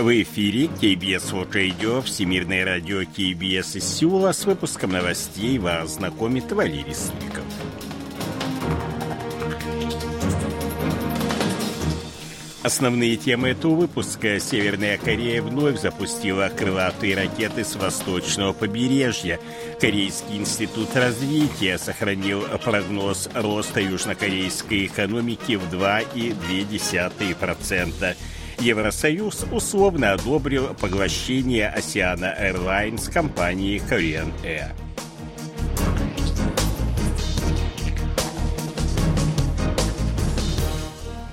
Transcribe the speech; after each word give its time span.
В 0.00 0.08
эфире 0.22 0.70
KBS 0.80 1.30
World 1.30 1.52
Radio, 1.52 2.00
Всемирное 2.00 2.64
радио 2.64 3.02
KBS 3.02 3.76
из 3.76 3.84
Сеула. 3.84 4.32
С 4.32 4.46
выпуском 4.46 4.92
новостей 4.92 5.58
вас 5.58 5.96
знакомит 5.96 6.50
Валерий 6.52 6.94
Смиков. 6.94 7.44
Основные 12.62 13.18
темы 13.18 13.50
этого 13.50 13.74
выпуска. 13.74 14.40
Северная 14.40 14.96
Корея 14.96 15.42
вновь 15.42 15.78
запустила 15.78 16.48
крылатые 16.48 17.14
ракеты 17.14 17.62
с 17.62 17.76
восточного 17.76 18.54
побережья. 18.54 19.38
Корейский 19.82 20.38
институт 20.38 20.96
развития 20.96 21.76
сохранил 21.76 22.40
прогноз 22.64 23.28
роста 23.34 23.82
южнокорейской 23.82 24.86
экономики 24.86 25.56
в 25.56 25.70
2,2%. 25.70 28.16
Евросоюз 28.60 29.46
условно 29.50 30.12
одобрил 30.12 30.74
поглощение 30.74 31.74
Oceana 31.74 32.38
Airlines 32.38 33.10
компании 33.10 33.80
Korean 33.88 34.30
Air. 34.42 34.72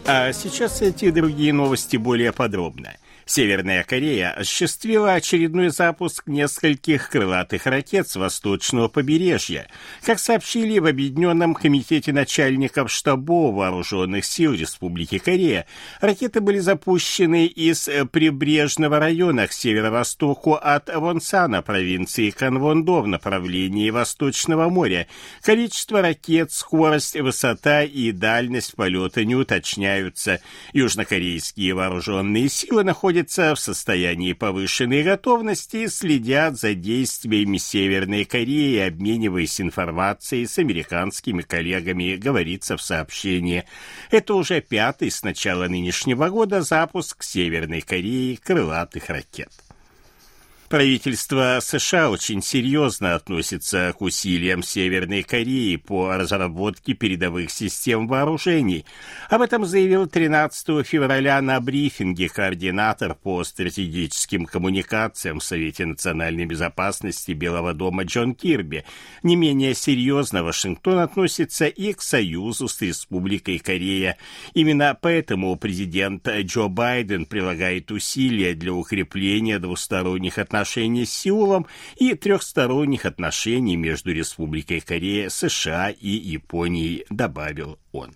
А 0.05 0.31
сейчас 0.31 0.81
эти 0.81 1.11
другие 1.11 1.51
новости 1.51 1.97
более 1.97 2.31
подробно– 2.31 2.95
Северная 3.29 3.83
Корея 3.83 4.31
осуществила 4.31 5.11
очередной 5.13 5.67
запуск 5.67 6.27
нескольких 6.27 7.09
крылатых 7.09 7.65
ракет 7.65 8.07
с 8.07 8.15
восточного 8.15 8.87
побережья. 8.87 9.67
Как 10.01 10.17
сообщили 10.17 10.79
в 10.79 10.85
Объединенном 10.85 11.53
комитете 11.53 12.13
начальников 12.13 12.89
штабов 12.89 13.55
вооруженных 13.55 14.23
сил 14.23 14.53
Республики 14.53 15.17
Корея, 15.17 15.65
ракеты 15.99 16.39
были 16.39 16.59
запущены 16.59 17.47
из 17.47 17.89
прибрежного 18.13 18.97
района 18.97 19.47
к 19.47 19.51
северо-востоку 19.51 20.53
от 20.53 20.87
Вонсана, 20.87 21.61
провинции 21.61 22.29
Канвондо 22.29 23.01
в 23.01 23.07
направлении 23.07 23.89
Восточного 23.89 24.69
моря. 24.69 25.05
Количество 25.41 26.01
ракет, 26.01 26.53
скорость, 26.53 27.19
высота 27.19 27.83
и 27.83 28.13
дальность 28.13 28.75
полета 28.75 29.25
не 29.25 29.35
уточняются. 29.35 30.39
Южнокорейские 30.71 31.73
вооруженные 31.73 32.47
силы 32.47 32.85
находятся 32.85 33.16
находятся 33.17 33.55
в 33.55 33.59
состоянии 33.59 34.33
повышенной 34.33 35.01
готовности 35.01 35.77
и 35.77 35.87
следят 35.87 36.55
за 36.59 36.75
действиями 36.75 37.57
Северной 37.57 38.25
Кореи, 38.25 38.77
обмениваясь 38.77 39.59
информацией 39.59 40.45
с 40.45 40.59
американскими 40.59 41.41
коллегами, 41.41 42.15
говорится 42.15 42.77
в 42.77 42.81
сообщении. 42.81 43.63
Это 44.11 44.35
уже 44.35 44.61
пятый 44.61 45.09
с 45.09 45.23
начала 45.23 45.67
нынешнего 45.67 46.29
года 46.29 46.61
запуск 46.61 47.23
Северной 47.23 47.81
Кореи 47.81 48.35
крылатых 48.35 49.09
ракет. 49.09 49.49
Правительство 50.69 51.59
США 51.61 52.09
очень 52.09 52.41
серьезно 52.41 53.15
относится 53.15 53.93
к 53.97 54.01
усилиям 54.01 54.61
Северной 54.61 55.23
Кореи 55.23 55.77
по 55.77 56.17
разработке 56.17 56.91
передовых 56.91 57.51
систем 57.51 58.05
вооружений. 58.05 58.83
Об 59.29 59.43
этом 59.43 59.65
заявил 59.65 60.07
13 60.07 60.85
февраля 60.85 61.41
на 61.41 61.61
брифинге 61.61 62.27
координатор 62.27 63.15
по 63.15 63.45
стратегическим 63.45 64.45
коммуникациям 64.45 65.39
в 65.39 65.43
Совете 65.45 65.85
национальной 65.85 66.43
безопасности 66.43 67.31
Белого 67.31 67.73
дома 67.73 68.03
Джон 68.03 68.35
Кирби. 68.35 68.83
Не 69.23 69.37
менее 69.37 69.73
серьезно 69.73 70.43
Вашингтон 70.43 70.99
относится 70.99 71.67
и 71.67 71.93
к 71.93 72.01
союзу 72.01 72.67
с 72.67 72.81
Республикой 72.81 73.59
Корея. 73.59 74.17
Именно 74.53 74.97
поэтому 75.01 75.55
президент 75.55 76.27
Джо 76.27 76.67
Байден 76.67 77.25
прилагает 77.25 77.89
усилия 77.89 78.53
для 78.53 78.73
укрепления 78.73 79.59
двусторонних 79.59 80.37
отношений 80.37 80.56
отношений 80.57 81.05
с 81.05 81.13
Сеулом 81.13 81.67
и 81.97 82.13
трехсторонних 82.15 83.05
отношений 83.05 83.77
между 83.77 84.11
Республикой 84.11 84.81
Корея, 84.81 85.29
США 85.29 85.89
и 85.89 86.09
Японией, 86.09 87.05
добавил 87.09 87.79
он. 87.91 88.13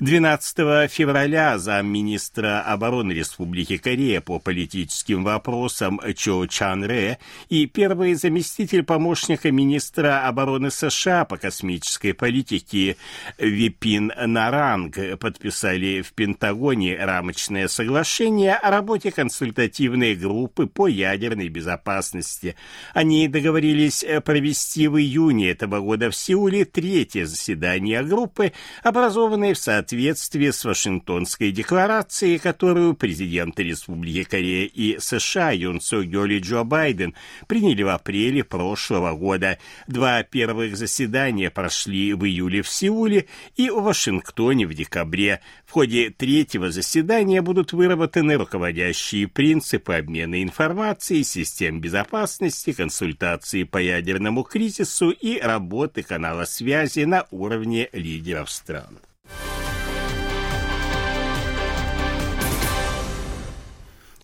12 0.00 0.90
февраля 0.90 1.58
замминистра 1.58 2.62
обороны 2.62 3.12
Республики 3.12 3.76
Корея 3.76 4.22
по 4.22 4.38
политическим 4.38 5.24
вопросам 5.24 6.00
Чо 6.16 6.46
Чан 6.46 6.84
Ре 6.84 7.18
и 7.50 7.66
первый 7.66 8.14
заместитель 8.14 8.82
помощника 8.82 9.52
министра 9.52 10.26
обороны 10.26 10.70
США 10.70 11.26
по 11.26 11.36
космической 11.36 12.14
политике 12.14 12.96
Випин 13.36 14.10
Наранг 14.16 14.96
подписали 15.18 16.00
в 16.00 16.14
Пентагоне 16.14 16.96
рамочное 16.96 17.68
соглашение 17.68 18.54
о 18.54 18.70
работе 18.70 19.12
консультативной 19.12 20.14
группы 20.14 20.66
по 20.66 20.86
ядерной 20.86 21.50
безопасности. 21.50 22.56
Они 22.94 23.28
договорились 23.28 24.02
провести 24.24 24.88
в 24.88 24.98
июне 24.98 25.50
этого 25.50 25.80
года 25.80 26.10
в 26.10 26.16
Сеуле 26.16 26.64
третье 26.64 27.26
заседание 27.26 28.02
группы, 28.02 28.54
образованной 28.82 29.52
в 29.52 29.58
соответствии 29.58 29.89
соответствии 29.90 30.50
с 30.50 30.64
Вашингтонской 30.64 31.50
декларацией, 31.50 32.38
которую 32.38 32.94
президенты 32.94 33.64
Республики 33.64 34.22
Корея 34.22 34.66
и 34.66 35.00
США 35.00 35.50
Юн 35.50 35.80
Сок 35.80 36.04
Гёль 36.04 36.34
и 36.34 36.38
Джо 36.38 36.62
Байден 36.62 37.14
приняли 37.48 37.82
в 37.82 37.88
апреле 37.88 38.44
прошлого 38.44 39.16
года. 39.16 39.58
Два 39.88 40.22
первых 40.22 40.76
заседания 40.76 41.50
прошли 41.50 42.14
в 42.14 42.24
июле 42.24 42.62
в 42.62 42.68
Сеуле 42.68 43.26
и 43.56 43.68
в 43.68 43.82
Вашингтоне 43.82 44.68
в 44.68 44.74
декабре. 44.74 45.40
В 45.66 45.72
ходе 45.72 46.10
третьего 46.10 46.70
заседания 46.70 47.42
будут 47.42 47.72
выработаны 47.72 48.36
руководящие 48.36 49.26
принципы 49.26 49.94
обмена 49.94 50.40
информацией, 50.40 51.24
систем 51.24 51.80
безопасности, 51.80 52.72
консультации 52.72 53.64
по 53.64 53.78
ядерному 53.78 54.44
кризису 54.44 55.10
и 55.10 55.40
работы 55.40 56.04
канала 56.04 56.44
связи 56.44 57.00
на 57.00 57.26
уровне 57.32 57.88
лидеров 57.92 58.50
стран. 58.52 59.00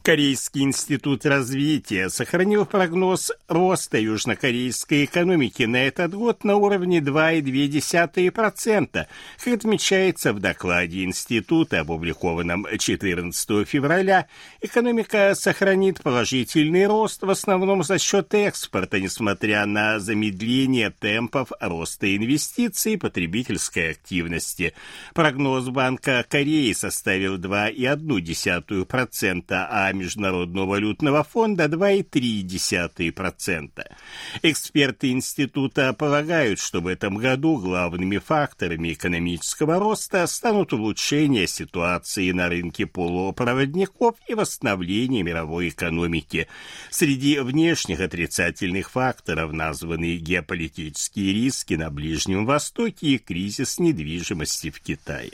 Корейский 0.06 0.62
институт 0.62 1.26
развития 1.26 2.08
сохранил 2.10 2.64
прогноз 2.64 3.32
роста 3.48 3.98
южнокорейской 3.98 5.04
экономики 5.04 5.64
на 5.64 5.78
этот 5.78 6.14
год 6.14 6.44
на 6.44 6.54
уровне 6.54 7.00
2,2%, 7.00 8.86
как 8.92 9.08
отмечается 9.52 10.32
в 10.32 10.38
докладе 10.38 11.02
института, 11.02 11.80
опубликованном 11.80 12.68
14 12.78 13.66
февраля. 13.66 14.28
Экономика 14.60 15.34
сохранит 15.34 16.00
положительный 16.00 16.86
рост 16.86 17.24
в 17.24 17.30
основном 17.30 17.82
за 17.82 17.98
счет 17.98 18.32
экспорта, 18.32 19.00
несмотря 19.00 19.66
на 19.66 19.98
замедление 19.98 20.90
темпов 20.90 21.50
роста 21.58 22.16
инвестиций 22.16 22.92
и 22.92 22.96
потребительской 22.96 23.90
активности. 23.90 24.72
Прогноз 25.14 25.68
Банка 25.68 26.24
Кореи 26.28 26.72
составил 26.74 27.38
2,1%, 27.38 29.44
а 29.48 29.95
Международного 29.96 30.66
валютного 30.66 31.24
фонда 31.24 31.64
2,3%. 31.64 33.70
Эксперты 34.42 35.10
института 35.10 35.92
полагают, 35.92 36.60
что 36.60 36.80
в 36.80 36.86
этом 36.86 37.16
году 37.16 37.58
главными 37.58 38.18
факторами 38.18 38.92
экономического 38.92 39.78
роста 39.78 40.26
станут 40.26 40.72
улучшение 40.72 41.46
ситуации 41.46 42.32
на 42.32 42.48
рынке 42.48 42.86
полупроводников 42.86 44.16
и 44.28 44.34
восстановление 44.34 45.22
мировой 45.22 45.70
экономики. 45.70 46.48
Среди 46.90 47.38
внешних 47.38 48.00
отрицательных 48.00 48.90
факторов 48.90 49.52
названы 49.52 50.16
геополитические 50.16 51.32
риски 51.32 51.74
на 51.74 51.90
Ближнем 51.90 52.46
Востоке 52.46 53.08
и 53.08 53.18
кризис 53.18 53.78
недвижимости 53.78 54.70
в 54.70 54.80
Китае. 54.80 55.32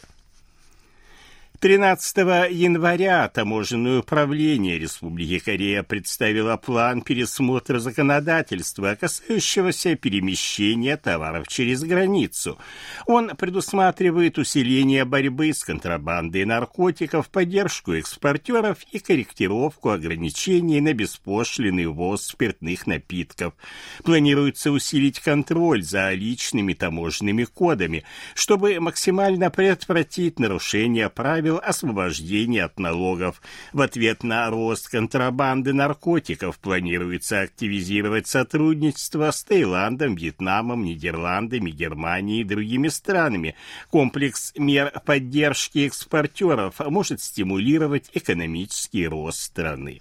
13 1.62 2.16
января 2.50 3.28
таможенное 3.28 4.00
управление 4.00 4.80
Республики 4.80 5.38
Корея 5.38 5.84
представило 5.84 6.56
план 6.56 7.02
пересмотра 7.02 7.78
законодательства, 7.78 8.96
касающегося 9.00 9.94
перемещения 9.94 10.96
товаров 10.96 11.46
через 11.46 11.84
границу. 11.84 12.58
Он 13.06 13.36
предусматривает 13.36 14.38
усиление 14.38 15.04
борьбы 15.04 15.52
с 15.52 15.62
контрабандой 15.62 16.44
наркотиков, 16.46 17.28
поддержку 17.28 17.92
экспортеров 17.92 18.78
и 18.90 18.98
корректировку 18.98 19.90
ограничений 19.90 20.80
на 20.80 20.94
беспошлиный 20.94 21.86
ввоз 21.86 22.26
спиртных 22.26 22.88
напитков. 22.88 23.54
Планируется 24.02 24.72
усилить 24.72 25.20
контроль 25.20 25.84
за 25.84 26.10
личными 26.10 26.74
таможенными 26.74 27.44
кодами, 27.44 28.02
чтобы 28.34 28.80
максимально 28.80 29.48
предотвратить 29.48 30.40
нарушение 30.40 31.08
правил 31.08 31.51
представил 31.52 31.60
освобождение 31.62 32.64
от 32.64 32.78
налогов. 32.78 33.42
В 33.72 33.80
ответ 33.80 34.22
на 34.22 34.48
рост 34.50 34.88
контрабанды 34.88 35.72
наркотиков 35.72 36.58
планируется 36.58 37.40
активизировать 37.40 38.26
сотрудничество 38.26 39.30
с 39.30 39.44
Таиландом, 39.44 40.14
Вьетнамом, 40.14 40.84
Нидерландами, 40.84 41.70
Германией 41.70 42.42
и 42.42 42.44
другими 42.44 42.88
странами. 42.88 43.54
Комплекс 43.90 44.52
мер 44.56 44.92
поддержки 45.04 45.86
экспортеров 45.86 46.78
может 46.80 47.20
стимулировать 47.20 48.10
экономический 48.14 49.06
рост 49.08 49.40
страны. 49.40 50.00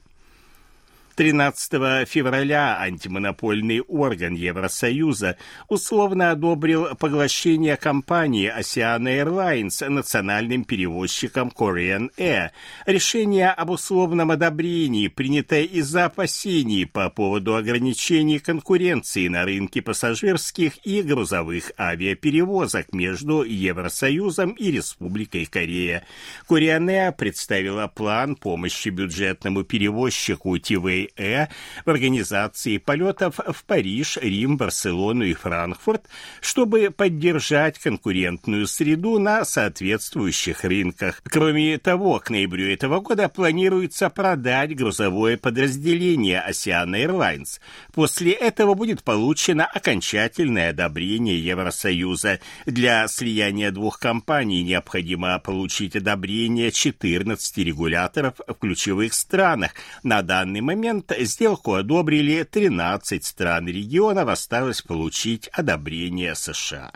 13 1.15 2.07
февраля 2.07 2.77
антимонопольный 2.79 3.81
орган 3.81 4.33
Евросоюза 4.33 5.37
условно 5.67 6.31
одобрил 6.31 6.95
поглощение 6.95 7.77
компании 7.77 8.51
Oceana 8.57 9.23
Airlines 9.23 9.87
национальным 9.87 10.63
перевозчиком 10.63 11.51
Korean 11.55 12.09
Air. 12.17 12.51
Решение 12.85 13.49
об 13.49 13.71
условном 13.71 14.31
одобрении 14.31 15.07
принято 15.07 15.59
из-за 15.59 16.05
опасений 16.05 16.85
по 16.85 17.09
поводу 17.09 17.55
ограничений 17.55 18.39
конкуренции 18.39 19.27
на 19.27 19.43
рынке 19.43 19.81
пассажирских 19.81 20.85
и 20.85 21.01
грузовых 21.01 21.71
авиаперевозок 21.77 22.93
между 22.93 23.43
Евросоюзом 23.43 24.51
и 24.51 24.71
Республикой 24.71 25.45
Корея. 25.45 26.05
Korean 26.47 26.87
Air 26.87 27.11
представила 27.11 27.87
план 27.87 28.35
помощи 28.35 28.89
бюджетному 28.89 29.63
перевозчику 29.63 30.57
Тивей 30.57 31.00
ЕЭ 31.17 31.47
в 31.85 31.89
организации 31.89 32.77
полетов 32.77 33.39
в 33.39 33.63
Париж, 33.65 34.17
Рим, 34.21 34.57
Барселону 34.57 35.23
и 35.23 35.33
Франкфурт, 35.33 36.07
чтобы 36.41 36.91
поддержать 36.91 37.79
конкурентную 37.79 38.67
среду 38.67 39.19
на 39.19 39.45
соответствующих 39.45 40.63
рынках. 40.63 41.21
Кроме 41.23 41.77
того, 41.77 42.19
к 42.19 42.29
ноябрю 42.29 42.71
этого 42.71 42.99
года 42.99 43.29
планируется 43.29 44.09
продать 44.09 44.75
грузовое 44.75 45.37
подразделение 45.37 46.43
Oceana 46.47 47.05
Airlines. 47.05 47.59
После 47.93 48.31
этого 48.31 48.73
будет 48.73 49.03
получено 49.03 49.65
окончательное 49.65 50.69
одобрение 50.69 51.43
Евросоюза. 51.43 52.39
Для 52.65 53.07
слияния 53.07 53.71
двух 53.71 53.99
компаний 53.99 54.63
необходимо 54.63 55.37
получить 55.39 55.95
одобрение 55.95 56.71
14 56.71 57.57
регуляторов 57.59 58.35
в 58.47 58.53
ключевых 58.53 59.13
странах. 59.13 59.71
На 60.03 60.21
данный 60.21 60.61
момент 60.61 60.90
момент 60.91 61.11
сделку 61.19 61.73
одобрили 61.75 62.43
13 62.43 63.23
стран 63.23 63.67
регионов, 63.67 64.27
осталось 64.27 64.81
получить 64.81 65.47
одобрение 65.53 66.35
США. 66.35 66.91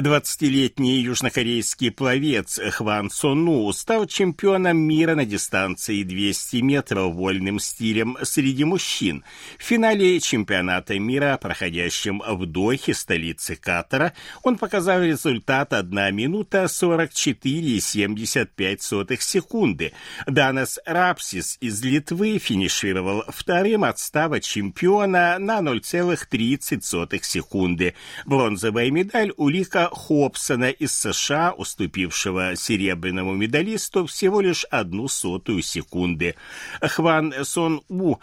20-летний 0.00 1.00
южнокорейский 1.00 1.90
пловец 1.90 2.58
Хван 2.70 3.10
Сону 3.10 3.70
стал 3.72 4.06
чемпионом 4.06 4.78
мира 4.78 5.14
на 5.14 5.26
дистанции 5.26 6.04
200 6.04 6.56
метров 6.56 7.14
вольным 7.14 7.60
стилем 7.60 8.16
среди 8.22 8.64
мужчин. 8.64 9.22
В 9.58 9.62
финале 9.62 10.18
чемпионата 10.20 10.98
мира, 10.98 11.38
проходящем 11.40 12.22
в 12.26 12.46
Дохе, 12.46 12.94
столице 12.94 13.56
Катара, 13.56 14.14
он 14.42 14.56
показал 14.56 15.02
результат 15.02 15.74
1 15.74 16.14
минута 16.14 16.64
44,75 16.64 19.20
секунды. 19.20 19.92
Данас 20.26 20.78
Рапсис 20.86 21.58
из 21.60 21.84
Литвы 21.84 22.38
финишировал 22.38 23.24
вторым, 23.28 23.84
отстав 23.84 24.32
от 24.32 24.44
чемпиона 24.44 25.38
на 25.38 25.58
0,30 25.58 27.22
секунды. 27.22 27.94
Бронзовая 28.24 28.90
медаль 28.90 29.34
у 29.36 29.48
Лика 29.48 29.89
Хобсона 29.92 30.70
из 30.70 30.96
США, 30.96 31.52
уступившего 31.52 32.56
серебряному 32.56 33.34
медалисту 33.34 34.06
всего 34.06 34.40
лишь 34.40 34.64
одну 34.64 35.08
сотую 35.08 35.62
секунды. 35.62 36.34
Хван 36.80 37.34
Сон 37.44 37.82
У, 37.88 38.16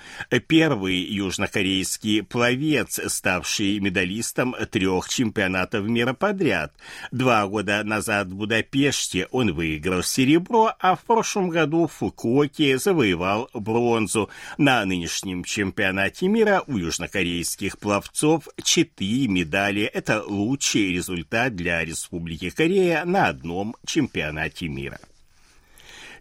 первый 0.47 0.97
южнокорейский 0.97 2.23
пловец, 2.23 2.99
ставший 3.07 3.79
медалистом 3.79 4.55
трех 4.71 5.09
чемпионатов 5.09 5.85
мира 5.85 6.13
подряд. 6.13 6.73
Два 7.11 7.45
года 7.47 7.83
назад 7.83 8.27
в 8.27 8.35
Будапеште 8.35 9.27
он 9.31 9.53
выиграл 9.53 10.03
серебро, 10.03 10.73
а 10.79 10.95
в 10.95 11.03
прошлом 11.03 11.49
году 11.49 11.87
в 11.87 11.93
Фукуоке 11.93 12.77
завоевал 12.77 13.49
бронзу. 13.53 14.29
На 14.57 14.85
нынешнем 14.85 15.43
чемпионате 15.43 16.27
мира 16.27 16.63
у 16.67 16.77
южнокорейских 16.77 17.77
пловцов 17.77 18.47
четыре 18.63 19.27
медали. 19.27 19.81
Это 19.83 20.23
лучший 20.23 20.93
результат 20.93 21.55
для 21.57 21.83
Республики 21.83 22.49
Корея 22.51 23.03
на 23.03 23.27
одном 23.27 23.75
чемпионате 23.85 24.69
мира. 24.69 24.99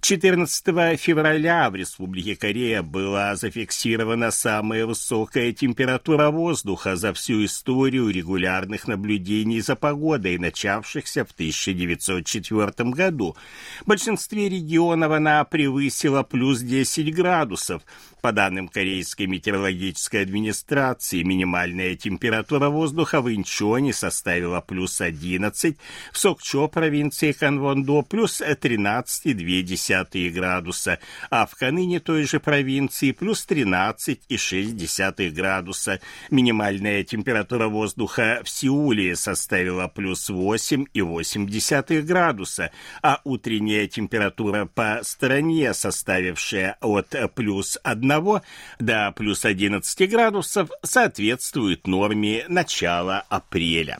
14 0.01 0.99
февраля 1.01 1.71
в 1.71 1.75
Республике 1.75 2.37
Корея 2.37 2.83
была 2.83 3.35
зафиксирована 3.35 4.31
самая 4.31 4.87
высокая 4.87 5.53
температура 5.53 6.31
воздуха 6.31 6.97
за 6.97 7.13
всю 7.13 7.45
историю 7.45 8.11
регулярных 8.11 8.87
наблюдений 8.89 9.61
за 9.61 9.75
погодой, 9.75 10.39
начавшихся 10.39 11.25
в 11.25 11.31
1904 11.33 12.91
году. 12.91 13.37
В 13.83 13.89
большинстве 13.89 14.49
регионов 14.49 15.13
она 15.13 15.43
превысила 15.45 16.23
плюс 16.23 16.61
10 16.61 17.15
градусов. 17.15 17.83
По 18.21 18.33
данным 18.33 18.67
Корейской 18.67 19.27
метеорологической 19.27 20.23
администрации, 20.23 21.23
минимальная 21.23 21.95
температура 21.95 22.71
воздуха 22.71 23.21
в 23.21 23.33
Инчоне 23.33 23.93
составила 23.93 24.61
плюс 24.61 25.01
11, 25.01 25.77
в 26.13 26.19
Сокчо 26.19 26.67
провинции 26.67 27.31
Канвондо 27.31 28.03
плюс 28.03 28.41
13,2 28.41 29.77
градуса, 30.33 30.99
а 31.31 31.47
в 31.47 31.55
Каныне 31.55 32.01
той 32.01 32.25
же 32.25 32.41
провинции 32.41 33.13
плюс 33.13 33.47
13,6 33.49 35.31
градуса. 35.31 36.01
Минимальная 36.31 37.05
температура 37.05 37.69
воздуха 37.69 38.41
в 38.45 38.49
Сеуле 38.49 39.17
составила 39.17 39.89
плюс 39.89 40.31
8,8 40.31 42.03
градуса, 42.03 42.71
а 43.03 43.21
утренняя 43.25 43.87
температура 43.87 44.67
по 44.67 45.01
стране, 45.03 45.73
составившая 45.75 46.77
от 46.81 47.15
плюс 47.35 47.79
1 47.83 48.41
до 48.79 49.13
плюс 49.17 49.45
11 49.45 50.11
градусов 50.11 50.71
соответствует 50.83 51.87
норме 51.87 52.45
начала 52.49 53.25
апреля. 53.29 53.99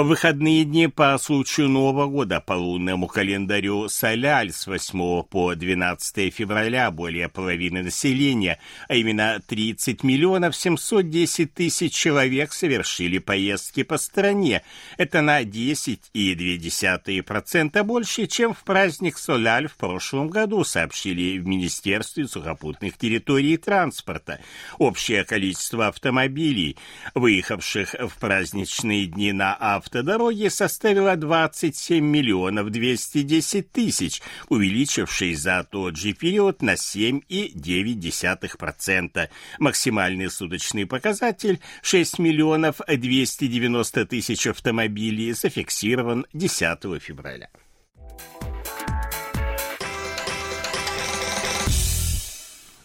В 0.00 0.04
выходные 0.04 0.64
дни 0.64 0.88
по 0.88 1.18
случаю 1.18 1.68
Нового 1.68 2.06
года 2.06 2.40
по 2.40 2.54
лунному 2.54 3.06
календарю 3.06 3.90
Соляль 3.90 4.50
с 4.50 4.66
8 4.66 5.24
по 5.24 5.54
12 5.54 6.34
февраля 6.34 6.90
более 6.90 7.28
половины 7.28 7.82
населения, 7.82 8.58
а 8.88 8.94
именно 8.94 9.42
30 9.46 10.02
миллионов 10.02 10.56
710 10.56 11.52
тысяч 11.52 11.92
человек 11.92 12.54
совершили 12.54 13.18
поездки 13.18 13.82
по 13.82 13.98
стране. 13.98 14.62
Это 14.96 15.20
на 15.20 15.42
10,2% 15.42 17.82
больше, 17.82 18.26
чем 18.26 18.54
в 18.54 18.64
праздник 18.64 19.18
Соляль 19.18 19.68
в 19.68 19.76
прошлом 19.76 20.28
году, 20.28 20.64
сообщили 20.64 21.36
в 21.36 21.46
Министерстве 21.46 22.26
сухопутных 22.26 22.96
территорий 22.96 23.52
и 23.52 23.58
транспорта. 23.58 24.40
Общее 24.78 25.24
количество 25.24 25.88
автомобилей, 25.88 26.78
выехавших 27.14 27.96
в 28.08 28.18
праздничные 28.18 29.04
дни 29.04 29.32
на 29.32 29.54
авто 29.54 29.89
автодороги 29.90 30.46
составила 30.48 31.16
27 31.16 32.04
миллионов 32.04 32.70
210 32.70 33.72
тысяч, 33.72 34.22
увеличившись 34.48 35.40
за 35.40 35.66
тот 35.68 35.96
же 35.96 36.12
период 36.12 36.62
на 36.62 36.74
7,9%. 36.74 39.28
Максимальный 39.58 40.30
суточный 40.30 40.86
показатель 40.86 41.58
6 41.82 42.20
миллионов 42.20 42.80
290 42.86 44.06
тысяч 44.06 44.46
автомобилей 44.46 45.32
зафиксирован 45.32 46.24
10 46.32 47.02
февраля. 47.02 47.48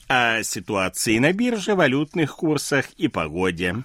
О 0.08 0.44
ситуации 0.44 1.18
на 1.20 1.34
бирже, 1.34 1.76
валютных 1.76 2.36
курсах 2.36 2.90
и 2.98 3.08
погоде. 3.08 3.84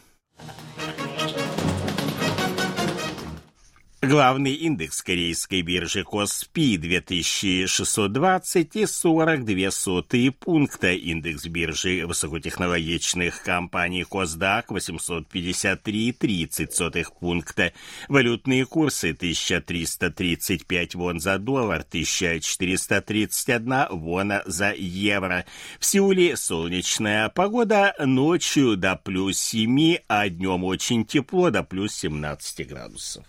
Главный 4.03 4.55
индекс 4.55 5.03
корейской 5.03 5.61
биржи 5.61 6.05
Коспи 6.05 6.79
2620 6.79 8.77
и 8.77 8.87
42 8.87 9.71
сотые 9.71 10.33
пункта. 10.33 10.93
Индекс 10.93 11.45
биржи 11.45 12.07
высокотехнологичных 12.07 13.43
компаний 13.43 14.05
Косдак 14.05 14.71
853,30 14.71 16.73
сотых 16.73 17.13
пункта. 17.13 17.75
Валютные 18.09 18.65
курсы 18.65 19.11
1335 19.11 20.95
вон 20.95 21.21
за 21.21 21.39
доллар, 21.39 21.81
1431 21.81 23.89
вона 23.91 24.43
за 24.47 24.73
евро. 24.73 25.45
В 25.79 25.85
Сеуле 25.85 26.39
солнечная 26.39 27.29
погода, 27.29 27.95
ночью 27.99 28.79
до 28.79 28.97
плюс 28.97 29.39
7, 29.39 29.99
а 30.09 30.31
днем 30.31 30.65
очень 30.65 31.05
тепло 31.05 31.51
до 31.51 31.63
плюс 31.63 31.93
17 31.97 32.67
градусов. 32.67 33.27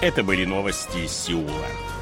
Это 0.00 0.22
были 0.22 0.44
новости 0.44 1.06
Сеула. 1.06 1.93